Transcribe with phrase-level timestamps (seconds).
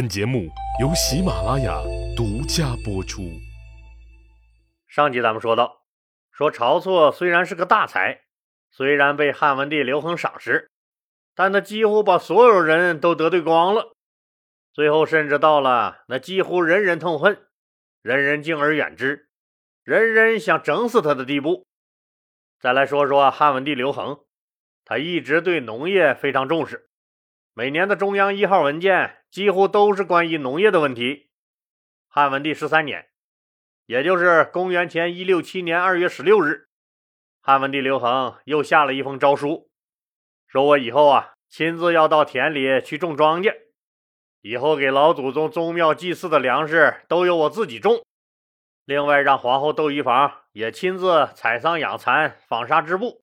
[0.00, 0.48] 本节目
[0.80, 1.78] 由喜马拉雅
[2.16, 3.20] 独家播出。
[4.88, 5.82] 上集咱们说到，
[6.32, 8.22] 说晁错虽然是个大才，
[8.70, 10.70] 虽然被汉文帝刘恒赏识，
[11.34, 13.92] 但他几乎把所有人都得罪光了。
[14.72, 17.38] 最后甚至到了那几乎人人痛恨、
[18.00, 19.28] 人人敬而远之、
[19.84, 21.66] 人人想整死他的地步。
[22.58, 24.18] 再来说说汉文帝刘恒，
[24.82, 26.88] 他一直对农业非常重视。
[27.52, 31.30] 每年的中央一号文件几乎都是关于农业的问题。
[32.08, 33.08] 汉文帝十三年，
[33.86, 36.66] 也就是公元前一六七年二月十六日，
[37.40, 39.70] 汉文帝刘恒又下了一封诏书，
[40.48, 43.56] 说我以后啊亲自要到田里去种庄稼，
[44.40, 48.04] 以后给老祖宗宗庙祭祀的粮食都由我自己种。
[48.84, 53.22] 另外，让皇后窦漪房也亲自采桑养蚕、纺纱织布，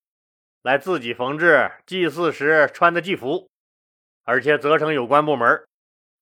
[0.61, 3.49] 来自己缝制祭祀时穿的祭服。
[4.23, 5.66] 而且责成有关部门，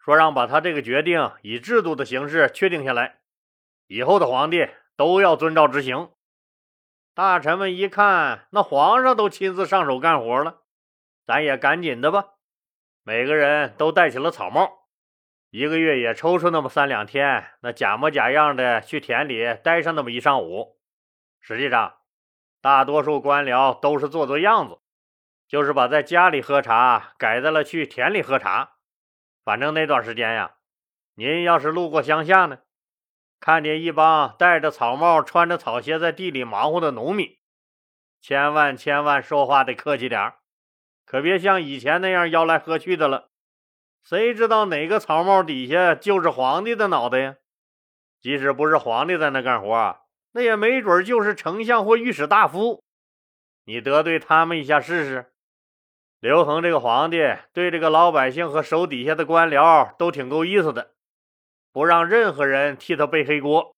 [0.06, 3.22] 说让把他这个决定以制度的形式确定下来，
[3.88, 6.12] 以后的皇帝都要遵照执行。
[7.16, 10.62] 大臣们一看，那皇上都亲自上手干活了，
[11.26, 12.34] 咱也赶紧的吧。
[13.02, 14.90] 每个人都戴起了草帽，
[15.50, 20.78] 一个月也抽出那么三两天，那假模假样的去田里待上那么一上午。
[21.42, 21.96] 实际上，
[22.62, 24.78] 大多数官僚都是做做样子。
[25.48, 28.75] 就是把在家里喝茶改在了去田里喝茶。
[29.46, 30.56] 反正那段时间呀，
[31.14, 32.62] 您要是路过乡下呢，
[33.40, 37.38] 看见一帮戴着草帽、穿着草鞋在地里忙活的农民，
[38.20, 40.34] 千万千万说话得客气点
[41.06, 43.30] 可别像以前那样吆来喝去的了。
[44.04, 47.36] 谁知道哪个草帽底下就是皇帝的脑袋呀？
[48.20, 50.00] 即使不是皇帝在那干活，
[50.32, 52.84] 那也没准就是丞相或御史大夫。
[53.66, 55.35] 你得罪他们一下试试。
[56.26, 57.20] 刘恒这个皇帝
[57.54, 60.90] 对这个老百姓和手底下的官僚都挺够意思的，
[61.72, 63.76] 不让任何人替他背黑锅。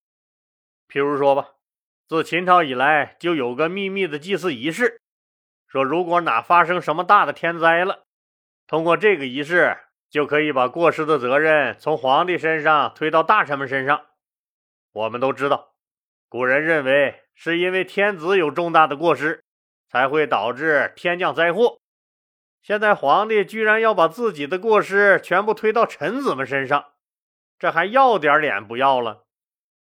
[0.88, 1.50] 譬如说吧，
[2.08, 5.02] 自秦朝以来就有个秘密的祭祀仪式，
[5.68, 8.04] 说如果哪发生什么大的天灾了，
[8.66, 9.78] 通过这个仪式
[10.10, 14.06] 就可以把过失的责任从皇帝身上推到大臣们身上。
[14.94, 15.74] 我们都知道，
[16.30, 19.44] 古人认为是因为天子有重大的过失，
[19.90, 21.82] 才会导致天降灾祸。
[22.68, 26.92] 现在皇帝居然要把自己的过失全部推到臣子们身上，
[27.58, 29.24] 这还要点脸不要了？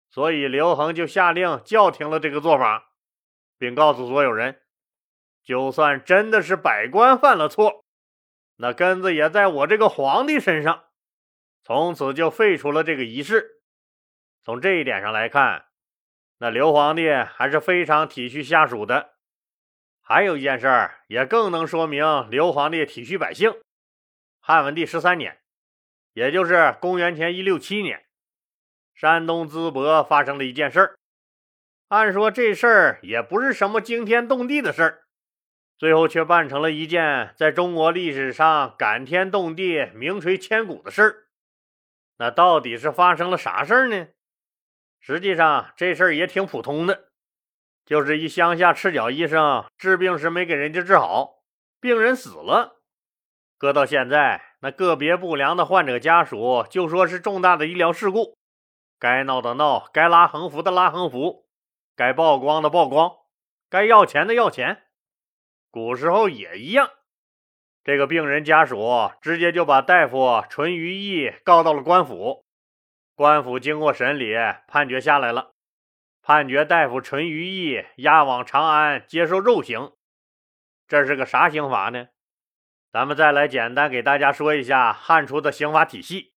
[0.09, 2.91] 所以刘恒就下令叫停了这个做法，
[3.57, 4.59] 并告诉所有人，
[5.45, 7.85] 就算真的是百官犯了错，
[8.57, 10.83] 那根子也在我这个皇帝身上。
[11.63, 13.61] 从此就废除了这个仪式。
[14.43, 15.67] 从这一点上来看，
[16.39, 19.13] 那刘皇帝还是非常体恤下属的。
[20.05, 23.55] 还有一件事儿，也更能说明刘皇帝体恤百姓。
[24.41, 25.39] 汉文帝十三年，
[26.11, 28.05] 也就是公元前一六七年，
[28.93, 30.99] 山东淄博发生了一件事儿。
[31.87, 35.03] 按说这事儿也不是什么惊天动地的事儿，
[35.77, 41.27] 最后却办成了一件在中国历史上感天动地、名垂千古的事儿。
[42.17, 44.09] 那到底是发生了啥事儿呢？
[44.99, 47.12] 实际上，这事儿也挺普通的。
[47.85, 51.43] 就是一乡下赤脚医生治病时没给人家治好，
[51.81, 52.81] 病人死了。
[53.57, 58.37] 搁到现在，那个别不良的患者家属就说是重大的医疗事故，
[58.99, 61.45] 该闹的闹，该拉横幅的拉横幅，
[61.95, 63.11] 该曝光的曝光，
[63.69, 64.83] 该要钱的要钱。
[65.71, 66.89] 古时候也一样，
[67.83, 72.45] 这个病人家属直接就把大夫淳于意告到了官府，
[73.15, 74.35] 官府经过审理，
[74.67, 75.52] 判决下来了。
[76.25, 79.91] 判决大夫淳于意押往长安接受肉刑，
[80.87, 82.07] 这是个啥刑罚呢？
[82.93, 86.33] 咱们再来简单给大家说一下汉初的刑法体系。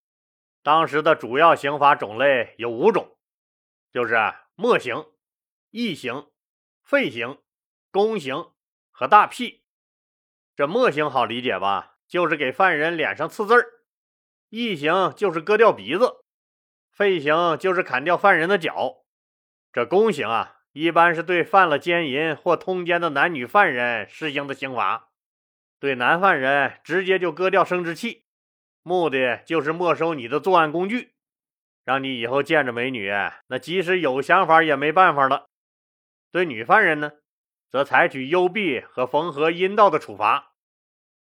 [0.65, 3.17] 当时的主要刑罚种类有五种，
[3.93, 4.17] 就是
[4.57, 5.07] 墨刑、
[5.71, 6.27] 异刑、
[6.83, 7.39] 废刑、
[7.93, 8.51] 宫刑
[8.91, 9.63] 和大辟。
[10.57, 11.99] 这墨刑好理解吧？
[12.09, 13.61] 就是给犯人脸上刺字儿；
[14.51, 16.25] 缢刑就是割掉鼻子；
[16.91, 19.05] 废刑就是砍掉犯人的脚。
[19.77, 25.11] 这宫刑啊，一般是对犯了奸淫或通奸的男女犯人施行的刑罚。
[25.79, 28.25] 对男犯人，直接就割掉生殖器，
[28.83, 31.13] 目的就是没收你的作案工具，
[31.85, 33.13] 让你以后见着美女，
[33.49, 35.45] 那即使有想法也没办法了。
[36.33, 37.13] 对女犯人呢，
[37.69, 40.55] 则采取幽闭和缝合阴道的处罚。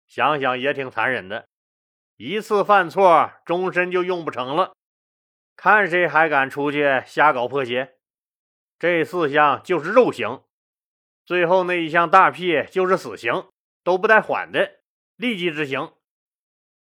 [0.07, 1.49] 想想也挺残忍的，
[2.19, 4.75] 一次犯错，终身就用不成了。
[5.57, 7.95] 看谁还敢出去瞎搞破鞋！
[8.83, 10.43] 这四项就是肉刑，
[11.25, 13.47] 最后那一项大辟就是死刑，
[13.85, 14.81] 都不带缓的，
[15.15, 15.93] 立即执行。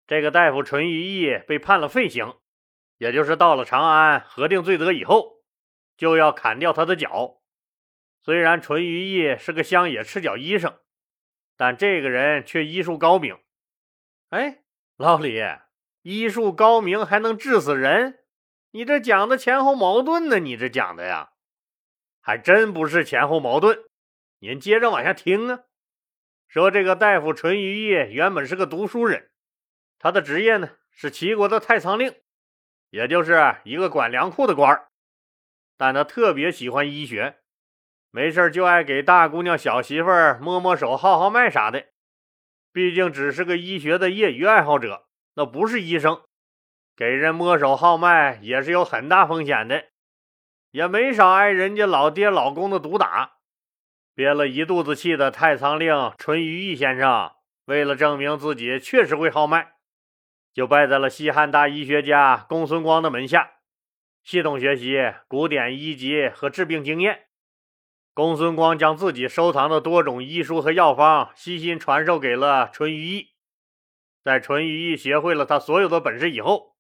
[0.08, 2.36] 这个大夫淳于意被判了废刑，
[3.00, 5.42] 也就是到了长安核定罪责以后，
[5.98, 7.42] 就要砍掉他的脚。
[8.24, 10.80] 虽然淳于意是个乡野赤脚医生，
[11.58, 13.38] 但这个人却医术高明。
[14.30, 14.64] 哎，
[14.96, 15.44] 老李，
[16.04, 18.20] 医术高明还能治死人？
[18.72, 20.40] 你这讲的前后矛盾呢？
[20.40, 21.29] 你这讲的呀，
[22.22, 23.78] 还真不是前后矛盾。
[24.40, 25.64] 您接着往下听啊。
[26.48, 29.30] 说这个大夫淳于意原本是个读书人，
[30.00, 32.16] 他的职业呢是齐国的太仓令，
[32.90, 34.88] 也就是一个管粮库的官儿。
[35.78, 37.38] 但他特别喜欢医学，
[38.10, 41.86] 没事就爱给大姑娘、小媳妇儿摸摸手、号号脉啥的。
[42.72, 46.22] 毕竟只是个医学的业余爱好者，那不是医生。
[46.96, 49.86] 给人摸手号脉也是有很大风险的，
[50.72, 53.38] 也没少挨人家老爹老公的毒打。
[54.14, 57.32] 憋了一肚子气的太仓令淳于意先生，
[57.66, 59.74] 为了证明自己确实会号脉，
[60.54, 63.52] 就拜在了西汉大医学家公孙光的门下，
[64.24, 67.28] 系统学习古典医籍和治病经验。
[68.14, 73.30] 公孙光将自己收藏的多种医书和药方悉心传授给了淳于意。
[74.22, 76.76] 在淳于意学会了他所有的本事以后，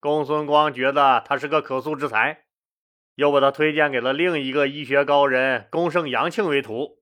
[0.00, 2.43] 公孙光觉得他是个可塑之才，
[3.14, 7.00] 又把他推荐给了另一个医学高人公圣杨庆为徒。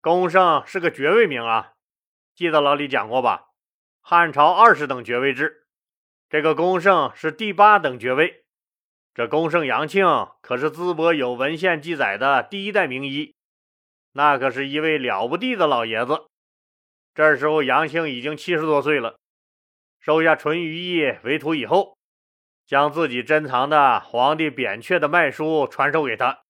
[0.00, 1.72] 公圣是个爵位名啊，
[2.34, 3.48] 记得老李讲过吧？
[4.00, 5.66] 汉朝二十等爵位制，
[6.30, 8.44] 这个公圣是第八等爵位。
[9.12, 10.06] 这公圣杨庆
[10.40, 13.34] 可是淄博有文献记载的第一代名医，
[14.12, 16.26] 那可是一位了不地的老爷子。
[17.14, 19.18] 这时候杨庆已经七十多岁了，
[20.00, 21.97] 收下淳于意为徒以后。
[22.68, 26.44] 将自己珍藏的皇帝扁鹊的脉书传授给他，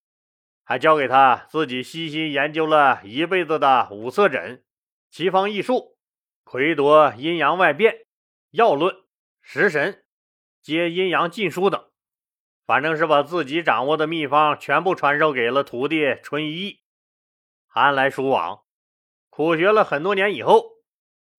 [0.65, 4.65] 还教给他自己悉心研究了一辈子的五色诊、
[5.09, 5.97] 奇方异术、
[6.43, 8.07] 魁夺阴阳外变、
[8.51, 8.97] 药论、
[9.41, 10.05] 食神、
[10.61, 11.89] 接阴阳禁书等，
[12.67, 16.81] 反正是把自己掌握的秘方全部传授给了徒弟淳于意。
[17.69, 18.65] 寒来暑往，
[19.31, 20.65] 苦学了很多年以后，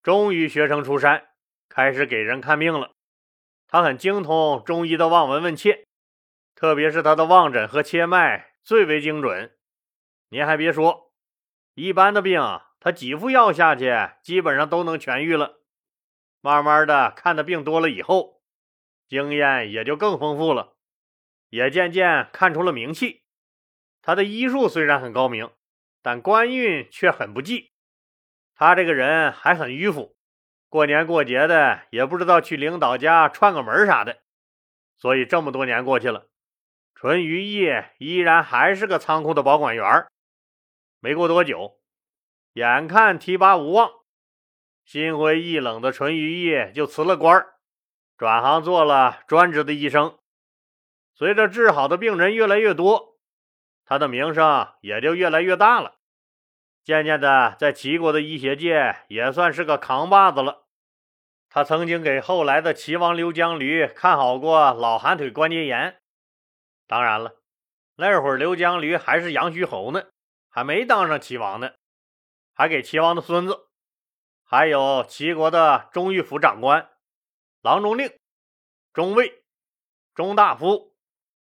[0.02, 1.28] 终于学成出山，
[1.68, 2.94] 开始给人看病了。
[3.72, 5.86] 他很精通中医的望闻问切，
[6.56, 9.56] 特别是他的望诊和切脉最为精准。
[10.30, 11.14] 您还别说，
[11.76, 12.42] 一般的病
[12.80, 13.94] 他几副药下去，
[14.24, 15.62] 基本上都能痊愈了。
[16.42, 18.42] 慢慢的看的病多了以后，
[19.08, 20.76] 经验也就更丰富了，
[21.50, 23.24] 也渐渐看出了名气。
[24.02, 25.52] 他的医术虽然很高明，
[26.02, 27.72] 但官运却很不济。
[28.56, 30.16] 他这个人还很迂腐。
[30.70, 34.20] 过年过节的也不知道去领导家串个门啥的，
[34.96, 36.30] 所以这么多年过去了，
[36.94, 37.68] 淳于意
[37.98, 40.06] 依然还是个仓库的保管员。
[41.00, 41.80] 没过多久，
[42.54, 43.90] 眼看提拔无望，
[44.84, 47.48] 心灰意冷的淳于意就辞了官，
[48.18, 50.20] 转行做了专职的医生。
[51.16, 53.18] 随着治好的病人越来越多，
[53.86, 55.99] 他的名声也就越来越大了。
[56.90, 60.66] 渐渐的，在齐国的医学界也算是个扛把子了。
[61.48, 66.02] 他曾经给后来的齐王刘江驴看好过老寒腿关节炎。
[66.88, 67.36] 当然了，
[67.98, 70.06] 那会儿刘江驴还是阳虚侯呢，
[70.50, 71.74] 还没当上齐王呢，
[72.56, 73.68] 还给齐王的孙子，
[74.44, 76.90] 还有齐国的中御府长官、
[77.62, 78.12] 郎中令、
[78.94, 79.44] 中尉、
[80.16, 80.96] 中大夫、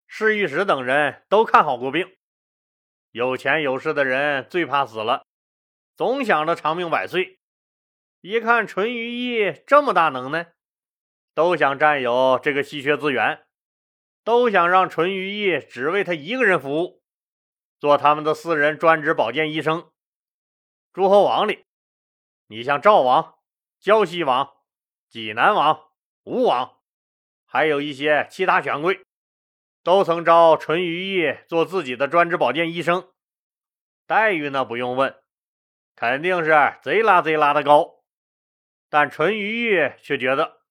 [0.06, 2.16] 侍御史等人都看好过病。
[3.10, 5.24] 有钱有势的人最怕死了。
[5.94, 7.38] 总想着长命百岁，
[8.22, 10.54] 一看淳于意这么大能耐，
[11.34, 13.46] 都想占有这个稀缺资源，
[14.24, 17.02] 都想让淳于意只为他一个人服务，
[17.78, 19.90] 做他们的私人专职保健医生。
[20.92, 21.66] 诸侯王里，
[22.46, 23.38] 你像赵王、
[23.78, 24.50] 胶西王、
[25.08, 25.90] 济南王、
[26.24, 26.78] 吴王，
[27.44, 29.04] 还有一些其他权贵，
[29.82, 33.12] 都曾招淳于意做自己的专职保健医生，
[34.06, 35.21] 待遇那不用问。
[35.94, 38.02] 肯定是贼拉贼拉的高，
[38.88, 40.62] 但淳于意却觉得，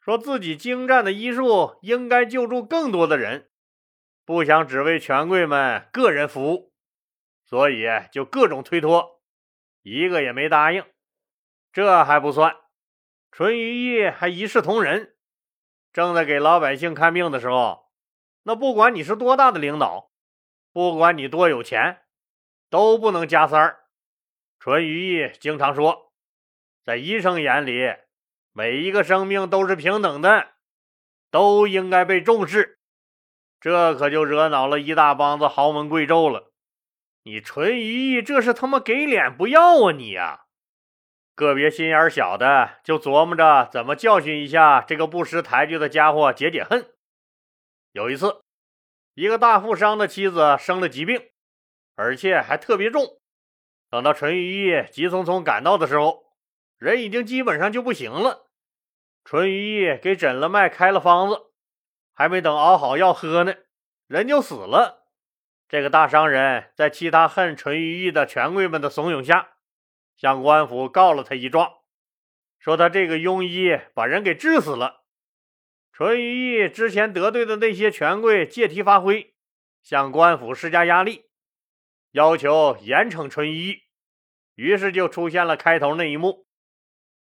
[0.00, 3.50] 说自己精湛的医术应该救助更多的人，
[4.24, 6.72] 不想只为权贵们个人服务，
[7.44, 9.20] 所以就各种推脱，
[9.82, 10.84] 一个也没答应。
[11.72, 12.56] 这还不算，
[13.30, 15.16] 淳于意还一视同仁，
[15.92, 17.90] 正在给老百姓看病的时候，
[18.42, 20.10] 那不管你是多大的领导，
[20.72, 22.02] 不管你多有钱，
[22.68, 23.79] 都不能加塞儿。
[24.60, 26.12] 淳于意经常说，
[26.84, 27.94] 在医生眼里，
[28.52, 30.48] 每一个生命都是平等的，
[31.30, 32.78] 都应该被重视。
[33.58, 36.52] 这可就惹恼了一大帮子豪门贵胄了。
[37.22, 40.44] 你淳于意这是他妈给脸不要啊你呀！
[41.34, 46.92] 个别心眼小的就琢磨着怎么教训一下这个不识抬举的家伙，解解恨。
[47.92, 48.42] 有一次，
[49.14, 51.30] 一个大富商的妻子生了疾病，
[51.94, 53.19] 而且还特别重。
[53.90, 56.24] 等到淳于意急匆匆赶到的时候，
[56.78, 58.46] 人已经基本上就不行了。
[59.24, 61.50] 淳于意给诊了脉，开了方子，
[62.14, 63.54] 还没等熬好药喝呢，
[64.06, 65.08] 人就死了。
[65.68, 69.50] 这个大商人，在其他恨淳于意的权贵们的怂恿下。
[70.16, 71.78] 向官府告了他一状，
[72.58, 75.04] 说他这个庸医把人给治死了。
[75.92, 79.34] 淳于意之前得罪的那些权贵借题发挥，
[79.82, 81.29] 向官府施加压力，
[82.12, 83.82] 要求严惩淳于意。
[84.54, 86.46] 于是就出现了开头那一幕：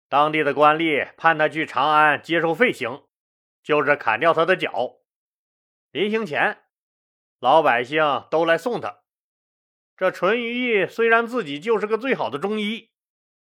[0.08, 3.02] 当地的官吏判他去长安接受废刑，
[3.62, 4.96] 就是砍掉他的脚。
[5.92, 6.58] 临行前，
[7.38, 8.98] 老百姓都来送他。
[9.96, 12.90] 这淳于意虽然自己就是个最好的中医，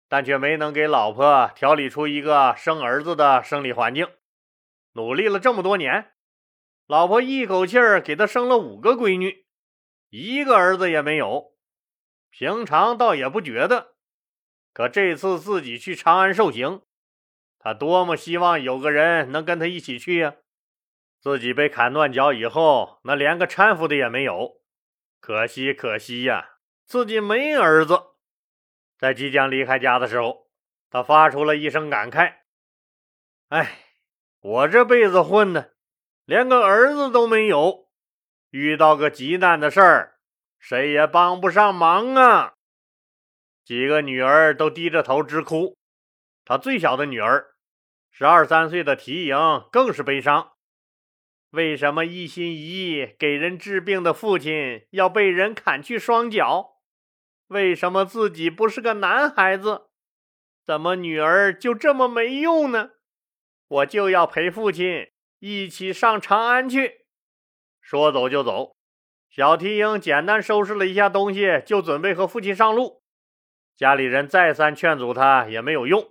[0.09, 4.09] 但却没能给老婆调理出一个生儿子的生理环境。
[4.93, 6.12] 努力了这么多年，
[6.87, 9.44] 老婆一口气儿给他生了五个闺女，
[10.16, 11.56] 一个儿子也没有。
[12.30, 13.94] 平常倒也不觉得，
[14.73, 16.83] 可这次自己去长安受刑，
[17.59, 20.37] 他多么希望有个人能跟他一起去呀！
[21.21, 24.61] 自己被砍断脚以后，那连个搀扶的也没有。
[25.18, 28.00] 可惜，可惜呀，自己没儿子。
[28.97, 30.49] 在即将离开家的时候，
[30.90, 32.35] 他发出了一声感慨
[33.50, 33.78] ：“哎，
[34.38, 35.75] 我这辈子混的，
[36.25, 37.84] 连个儿子都没有，
[38.56, 40.14] 遇到个急难的事儿，
[40.61, 42.54] 谁也帮不上忙啊！”
[43.66, 45.76] 几个女儿都低着头直哭，
[46.44, 47.56] 他最小的女儿，
[48.12, 50.52] 十二三岁的缇萦更是悲伤。
[51.50, 56.76] 为什么一心一意给人治病的父亲要被人砍去双脚？
[57.49, 59.88] 为什么自己不是个男孩子？
[60.64, 62.92] 怎么女儿就这么没用呢？
[63.66, 67.03] 我就要陪父亲一起上长安去。
[67.85, 68.75] 说走就走，
[69.29, 73.03] 小缇萦简单收拾了一下东西，就准备和父亲上路。
[73.76, 76.11] 家里人再三劝阻他也没有用，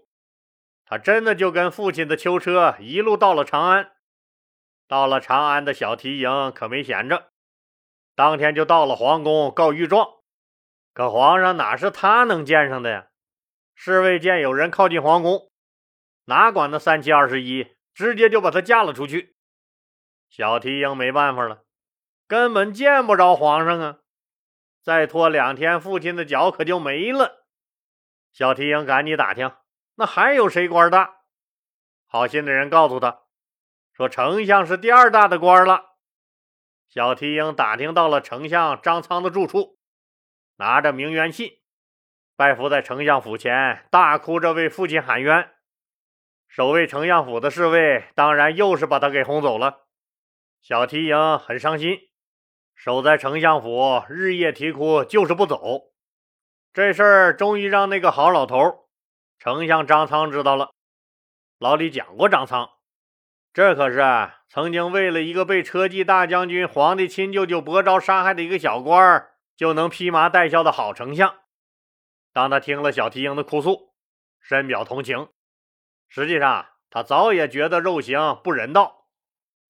[0.86, 3.92] 他真的就跟父亲的囚车一路到了长安。
[4.88, 7.30] 到了长安的小缇萦可没闲着，
[8.14, 10.08] 当天就到了皇宫告御状。
[10.94, 13.08] 可皇上哪是他能见上的呀？
[13.74, 15.50] 侍卫见有人靠近皇宫，
[16.26, 19.33] 哪管那三七二十一，直接就把他架了出去。
[20.36, 21.64] 小缇萦没办法了，
[22.28, 24.00] 根本见不着皇上啊！
[24.82, 27.46] 再拖两天，父亲的脚可就没了。
[28.32, 29.52] 小缇萦赶紧打听，
[29.94, 31.18] 那还有谁官大？
[32.08, 33.20] 好心的人告诉他。
[33.92, 35.98] 说丞相是第二大的官了。
[36.90, 39.78] 小缇萦打听到了丞相张苍的住处，
[40.56, 41.62] 拿着名媛信，
[42.36, 45.52] 拜伏在丞相府前，大哭着为父亲喊冤。
[46.48, 49.82] 守卫丞相府的侍卫当然又是把他给轰走了。
[50.64, 52.00] 小缇萦很伤心，
[52.74, 55.92] 守在丞相府日夜啼哭，就是不走。
[56.72, 58.88] 这事儿终于让那个好老头
[59.38, 60.72] 丞相张苍知道了。
[61.60, 62.70] 老李讲过张苍。
[63.52, 64.02] 这可是
[64.48, 71.36] 曾经为了一个被车骑大将军、皇帝亲舅舅伯昭杀害的一个小官儿，就能披麻戴孝的好丞相。
[72.32, 73.94] 当他听了小缇萦的哭诉，
[74.40, 75.28] 深表同情。
[76.08, 79.03] 实际上，他早也觉得肉刑不人道，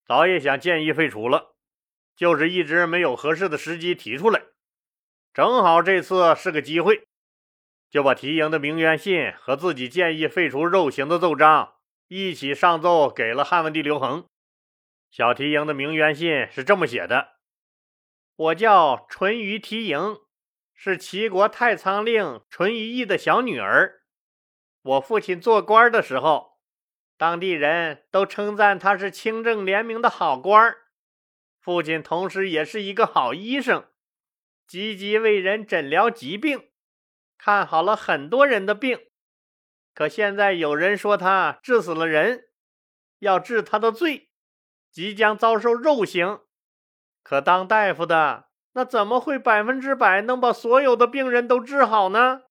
[0.06, 1.56] 早也想建议废除了，
[2.16, 4.44] 就是一直没有合适的时机提出来。
[5.34, 7.08] 正好这次是个机会，
[7.90, 11.76] 就把缇萦的名媛信和自己建议废除肉刑的奏章。
[12.10, 14.28] 一起上奏给了汉文帝刘恒。
[15.10, 17.38] 小缇萦的名媛信是这么写的
[18.36, 20.18] ：“我叫淳于缇萦，
[20.76, 24.04] 是齐国太仓令淳于意的小女儿。
[24.84, 26.53] 我父亲做官的时候，
[27.18, 30.76] 当地人都称赞他是清正廉明的好官
[31.60, 33.86] 父亲同时也是一个好医生，
[34.68, 36.70] 积极为人诊疗疾病，
[37.38, 39.00] 看好了很多人的病。”
[39.96, 42.46] 可现在有人说他治死了人，
[43.20, 44.32] 要治他的罪，
[44.92, 46.40] 即将遭受肉刑。
[47.22, 52.42] 可当大夫的那怎么会百分之百能把所有的病人都治好呢？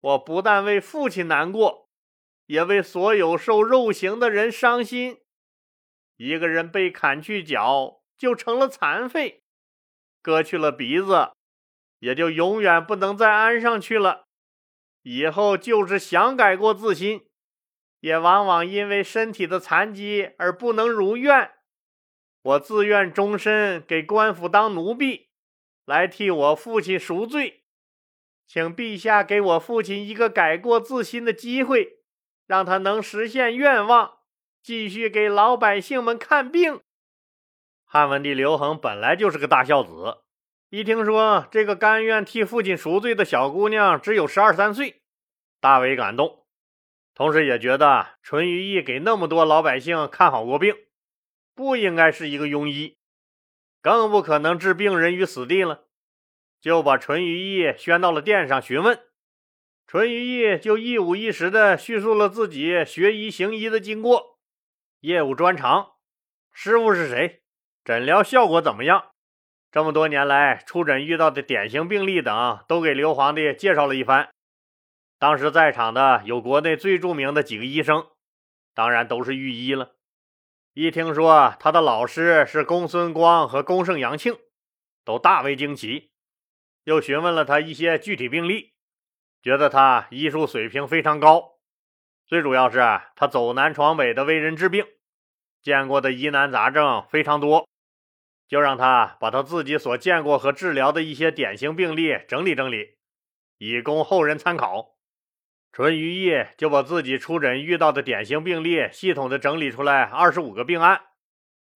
[0.00, 1.87] 我不但为父亲难过，
[2.48, 5.18] 也为所有受肉刑的人伤心。
[6.16, 9.42] 一个人被砍去脚，就成了残废；
[10.22, 11.30] 割去了鼻子，
[11.98, 14.24] 也就永远不能再安上去了。
[15.02, 17.28] 以后就是想改过自新，
[18.00, 21.52] 也往往因为身体的残疾而不能如愿。
[22.42, 25.28] 我自愿终身给官府当奴婢，
[25.84, 27.64] 来替我父亲赎罪。
[28.46, 31.97] 请陛下给我父亲一个改过自新的机会，
[32.48, 34.20] 让他能实现愿望，
[34.62, 36.80] 继续给老百姓们看病。
[37.84, 40.22] 汉文帝刘恒本来就是个大孝子，
[40.70, 45.02] 一听说这个甘愿替父亲赎罪的小姑娘只有十二三岁，
[45.60, 46.46] 大为感动，
[47.14, 50.74] 同时也觉得淳于意给那么多老百姓看好过病，
[51.54, 52.96] 不应该是一个庸医，
[53.82, 55.84] 更不可能置病人于死地了。
[56.60, 58.98] 就把淳于意宣到了殿上询问，
[59.88, 64.38] 淳于意就一五一十的叙述了自己学医行医的经过、
[65.00, 65.92] 业务专长、
[66.52, 67.40] 师傅是谁、
[67.82, 69.12] 诊疗效果怎么样，
[69.72, 74.28] 这么多年来出诊遇到的典型病例等，都给刘皇帝介绍了一番。
[75.18, 78.08] 当时在场的有国内最著名的几个医生，
[78.74, 79.94] 当然都是御医了。
[80.74, 84.36] 一听说他的老师是公孙光和公圣杨庆，
[85.02, 86.10] 都大为惊奇。
[86.84, 88.74] 又询问了他一些具体病例，
[89.42, 91.58] 觉得他医术水平非常高，
[92.26, 92.78] 最主要是
[93.14, 94.84] 他走南闯北的为人治病，
[95.62, 97.68] 见过的疑难杂症非常多，
[98.46, 102.96] 就让他把他自己所见过和治疗的一些典型病例整理整理，
[103.58, 104.96] 以供后人参考。
[105.70, 111.02] 淳于意就把自己出诊遇到的典型病例系统的整理出来二十五个病案，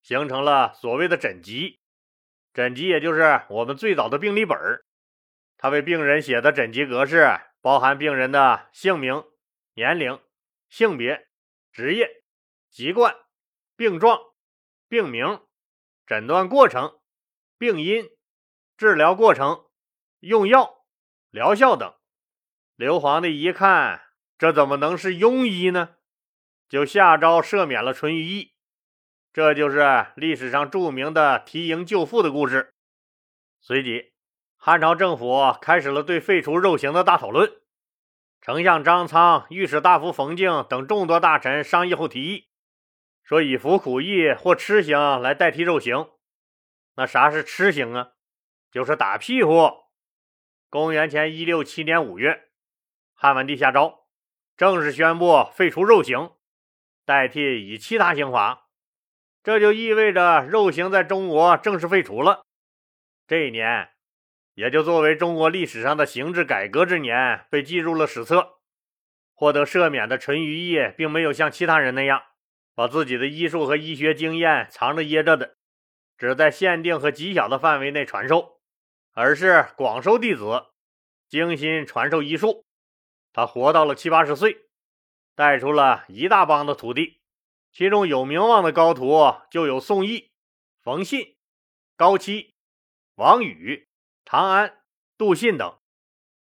[0.02, 1.78] 形成了所谓的诊集。
[2.52, 4.84] 诊集也就是我们最早的病历本儿。
[5.56, 9.24] 他为病人写的诊集格式包含病人的姓名、
[9.74, 10.20] 年龄、
[10.68, 11.28] 性别、
[11.72, 12.24] 职业、
[12.68, 13.16] 籍贯、
[13.76, 14.20] 病状、
[14.88, 15.40] 病名、
[16.04, 17.00] 诊断过程、
[17.56, 18.10] 病因、
[18.76, 19.70] 治疗过程、
[20.18, 20.84] 用药、
[21.30, 21.94] 疗效等。
[22.74, 24.02] 刘皇帝一看，
[24.36, 25.96] 这怎么能是庸医呢？
[26.68, 28.56] 就下诏赦免了淳于意。
[29.32, 32.74] 这就是历史上著名的提营救父的故事。
[33.60, 34.11] 随即。
[34.64, 37.52] 汉朝政府开始了对废除肉刑的大讨论。
[38.40, 42.48] 丞相张苍、御史大夫冯敬等众多大臣商议后提议，
[43.24, 46.08] 说以服苦役或吃刑来代替肉刑。
[46.94, 48.12] 那啥是吃刑啊？
[48.70, 49.68] 就是打屁股。
[50.70, 52.44] 公元前一六七年五月，
[53.14, 54.06] 汉文帝下诏，
[54.56, 56.30] 正式宣布废除肉刑，
[57.04, 58.68] 代替以其他刑罚。
[59.42, 62.46] 这就意味着肉刑在中国正式废除了。
[63.26, 63.91] 这一年。
[64.54, 68.58] 也就作为中国历史上的行制改革之年，被记入了史册。
[69.34, 72.22] 获得赦免的淳于意，并没有像其他人那样，
[72.74, 75.56] 把自己的医术和医学经验藏着掖着的，
[76.16, 78.60] 只在限定和极小的范围内传授，
[79.12, 80.66] 而是广收弟子，
[81.28, 82.64] 精心传授医术。
[83.32, 84.66] 他活到了七八十岁，
[85.34, 87.20] 带出了一大帮的徒弟，
[87.72, 90.30] 其中有名望的高徒就有宋义、
[90.82, 91.36] 冯信、
[91.96, 92.54] 高期、
[93.16, 93.88] 王宇。
[94.24, 94.78] 长安、
[95.18, 95.78] 杜信等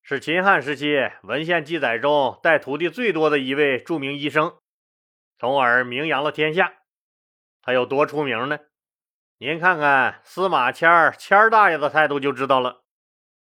[0.02, 4.58] 是秦汉时期文献记载中带徒弟最多的一位著名医生，
[5.38, 6.74] 从而名扬了天下。
[7.62, 8.60] 他有多出名呢？
[9.38, 12.84] 您看看司马迁儿谦儿大爷的态度就知道了。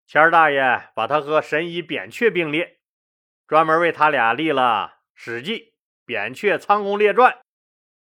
[0.05, 2.79] 谦儿大爷把他和神医扁鹊并列，
[3.47, 5.59] 专门为他俩立了《史记·
[6.05, 7.33] 扁鹊仓公列传》，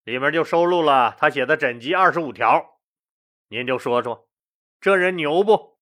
[0.04, 2.80] 里面就收录了他写的诊集二十五条。
[3.50, 4.28] 您就说说，
[4.80, 5.76] 这人牛不？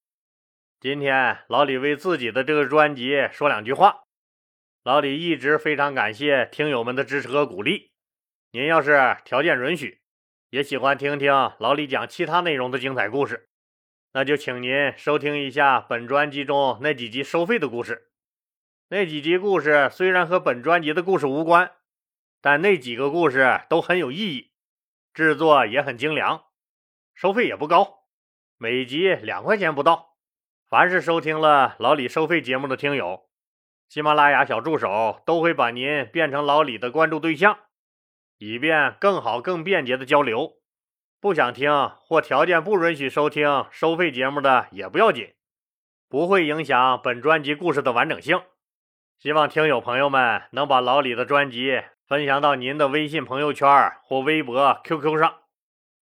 [0.78, 4.02] 今天老李为自己的这个专辑说两句话。
[4.82, 7.92] 老李一直非常感谢听友们的支持和鼓励。
[8.50, 10.02] 您要是条件允许，
[10.50, 13.48] 也喜欢听听老李讲其他内容的精彩故事，
[14.12, 18.10] 那就请您收听一下本专辑中那几集收费的故事。
[18.88, 21.72] 那几集故事虽然和本专辑的故事无关，
[22.42, 24.52] 但那几个故事都很有意义，
[25.14, 26.44] 制作也很精良，
[27.14, 28.04] 收费也不高，
[28.58, 30.15] 每集两块钱不到。
[30.68, 33.28] 凡是收听了老李收费节目的听友，
[33.88, 37.56] 喜马拉雅小助手都会把您变成老李的关注对象，
[38.38, 40.54] 以便更好、更便捷的交流。
[41.20, 45.34] 不想听或条件不允许收听收费节目的也不要紧，
[46.08, 48.42] 不会影响本专辑故事的完整性。
[49.20, 53.68] 希望听友朋友们能把老李的专辑分享到您的微信朋友圈
[54.02, 55.36] 或微博、QQ 上，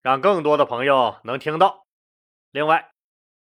[0.00, 1.84] 让更多的朋友能听到。
[2.50, 2.92] 另外，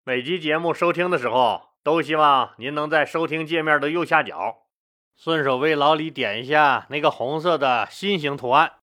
[0.09, 4.69] 每集节目收听的时候，都希望您能在收听界面的右下角，
[5.17, 8.75] 顺手为老李点一下那个红色的心形图案。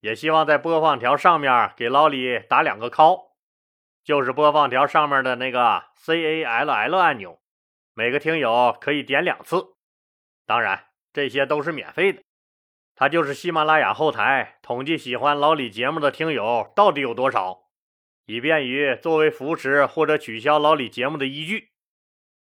[0.00, 3.28] 也希望在播放条上面给老李打两个 call，
[4.02, 7.38] 就是播放条上面的那个 C A L L 按钮，
[7.94, 9.76] 每个听友可以点两次。
[10.44, 12.20] 当然，这些都是免费的。
[12.96, 17.61] 它就是喜马拉雅后台统计喜欢老李节目的听友到底有多少。
[18.26, 21.70] 以便于作为扶持或者取消老李节目的依据。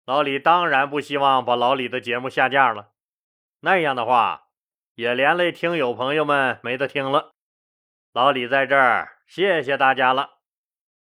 [0.06, 2.90] 老李当然不希望把老李的节目下架了，
[3.60, 4.48] 那样的话
[4.94, 7.32] 也连累听友朋友们没得听了。
[8.12, 10.33] 老李在这儿谢谢大家了。